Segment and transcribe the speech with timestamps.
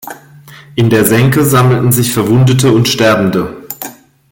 [0.73, 3.67] In der Senke sammelten sich Verwundete und Sterbende.